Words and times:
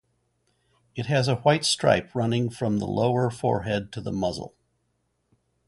It 0.95 1.05
has 1.05 1.27
a 1.27 1.35
white 1.35 1.63
stripe 1.63 2.15
running 2.15 2.49
from 2.49 2.79
the 2.79 2.87
lower 2.87 3.29
forehead 3.29 3.91
to 3.93 4.01
the 4.01 4.11
muzzle. 4.11 4.55